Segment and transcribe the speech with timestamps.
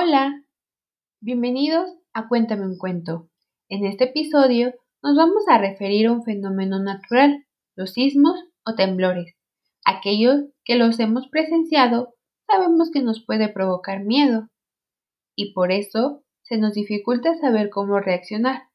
[0.00, 0.44] Hola,
[1.20, 3.28] bienvenidos a Cuéntame un cuento.
[3.68, 9.34] En este episodio nos vamos a referir a un fenómeno natural, los sismos o temblores.
[9.84, 12.14] Aquellos que los hemos presenciado
[12.46, 14.46] sabemos que nos puede provocar miedo
[15.34, 18.68] y por eso se nos dificulta saber cómo reaccionar.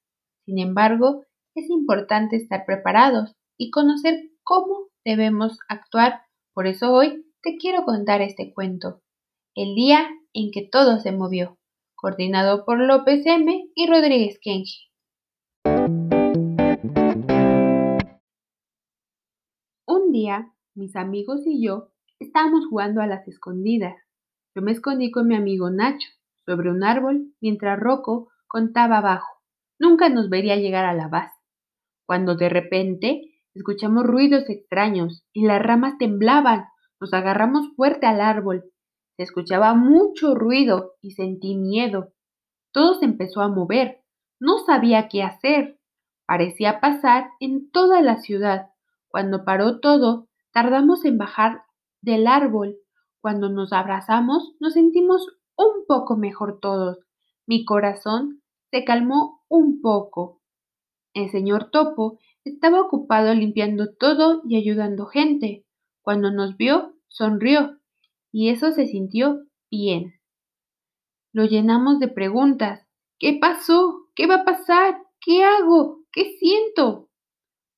[0.45, 1.23] Sin embargo,
[1.55, 6.23] es importante estar preparados y conocer cómo debemos actuar.
[6.53, 8.99] Por eso hoy te quiero contar este cuento.
[9.55, 11.57] El día en que todo se movió,
[11.95, 13.69] coordinado por López M.
[13.75, 14.89] y Rodríguez Kenji.
[19.85, 23.95] Un día, mis amigos y yo estábamos jugando a las escondidas.
[24.55, 26.09] Yo me escondí con mi amigo Nacho
[26.45, 29.41] sobre un árbol mientras Rocco contaba abajo.
[29.79, 31.33] Nunca nos vería llegar a la base.
[32.05, 33.21] Cuando de repente
[33.53, 36.65] escuchamos ruidos extraños y las ramas temblaban.
[36.99, 38.63] Nos agarramos fuerte al árbol.
[39.17, 42.13] Se escuchaba mucho ruido y sentí miedo.
[42.71, 44.01] Todo se empezó a mover.
[44.39, 45.79] No sabía qué hacer.
[46.25, 48.69] Parecía pasar en toda la ciudad.
[49.07, 51.63] Cuando paró todo, tardamos en bajar
[52.01, 52.77] del árbol.
[53.21, 56.99] Cuando nos abrazamos, nos sentimos un poco mejor todos.
[57.45, 58.41] Mi corazón
[58.71, 60.41] se calmó un poco.
[61.13, 65.65] El señor Topo estaba ocupado limpiando todo y ayudando gente.
[66.01, 67.77] Cuando nos vio, sonrió,
[68.33, 70.15] y eso se sintió bien.
[71.31, 72.85] Lo llenamos de preguntas.
[73.19, 74.07] ¿Qué pasó?
[74.15, 74.97] ¿Qué va a pasar?
[75.21, 76.01] ¿Qué hago?
[76.11, 77.09] ¿Qué siento?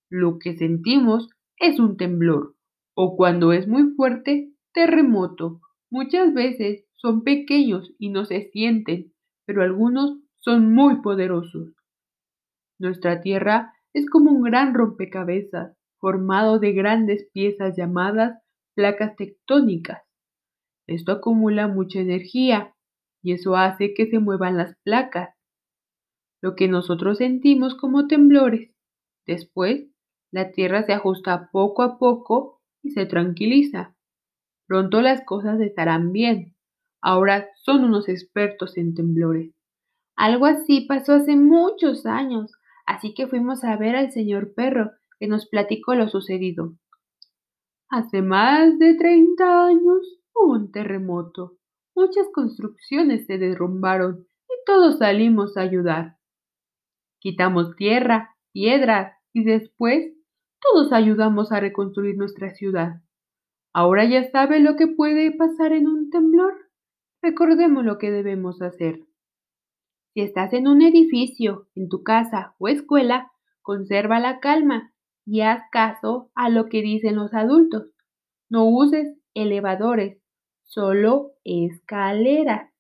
[0.10, 2.56] Lo que sentimos es un temblor,
[2.96, 5.62] o cuando es muy fuerte, terremoto.
[5.92, 9.14] Muchas veces son pequeños y no se sienten,
[9.46, 11.74] pero algunos son muy poderosos.
[12.80, 18.42] Nuestra Tierra es como un gran rompecabezas formado de grandes piezas llamadas
[18.74, 20.02] placas tectónicas.
[20.88, 22.76] Esto acumula mucha energía
[23.22, 25.36] y eso hace que se muevan las placas,
[26.42, 28.72] lo que nosotros sentimos como temblores.
[29.26, 29.88] Después,
[30.32, 33.96] la Tierra se ajusta poco a poco y se tranquiliza.
[34.68, 36.56] Pronto las cosas estarán bien.
[37.02, 39.52] Ahora son unos expertos en temblores.
[40.16, 42.52] Algo así pasó hace muchos años,
[42.86, 46.76] así que fuimos a ver al señor perro, que nos platicó lo sucedido.
[47.90, 51.58] Hace más de 30 años un terremoto.
[51.96, 56.18] Muchas construcciones se derrumbaron y todos salimos a ayudar.
[57.20, 60.14] Quitamos tierra, piedras y después
[60.62, 63.02] todos ayudamos a reconstruir nuestra ciudad.
[63.74, 66.54] Ahora ya sabe lo que puede pasar en un temblor.
[67.22, 69.02] Recordemos lo que debemos hacer.
[70.14, 73.32] Si estás en un edificio, en tu casa o escuela,
[73.62, 74.94] conserva la calma
[75.26, 77.92] y haz caso a lo que dicen los adultos.
[78.50, 80.22] No uses elevadores,
[80.66, 82.72] solo escaleras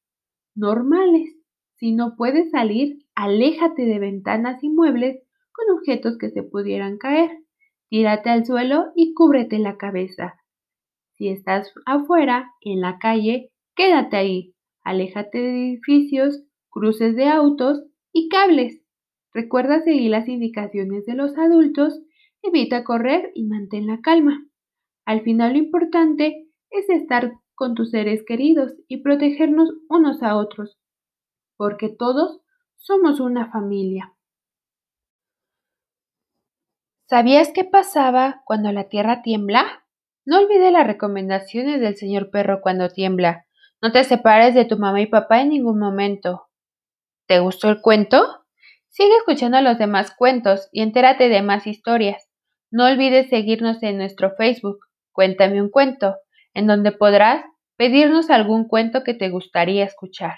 [0.55, 1.35] normales.
[1.75, 7.31] Si no puedes salir, aléjate de ventanas y muebles con objetos que se pudieran caer.
[7.89, 10.35] Tírate al suelo y cúbrete la cabeza.
[11.13, 18.29] Si estás afuera, en la calle, Quédate ahí, aléjate de edificios, cruces de autos y
[18.29, 18.81] cables.
[19.33, 21.99] Recuerda seguir las indicaciones de los adultos,
[22.41, 24.47] evita correr y mantén la calma.
[25.03, 30.77] Al final lo importante es estar con tus seres queridos y protegernos unos a otros,
[31.57, 32.41] porque todos
[32.77, 34.13] somos una familia.
[37.07, 39.85] ¿Sabías qué pasaba cuando la tierra tiembla?
[40.25, 43.45] No olvides las recomendaciones del señor perro cuando tiembla.
[43.81, 46.47] No te separes de tu mamá y papá en ningún momento.
[47.27, 48.45] ¿Te gustó el cuento?
[48.89, 52.27] Sigue escuchando los demás cuentos y entérate de más historias.
[52.71, 54.79] No olvides seguirnos en nuestro Facebook,
[55.15, 56.17] Cuéntame un cuento,
[56.55, 57.45] en donde podrás
[57.77, 60.37] pedirnos algún cuento que te gustaría escuchar.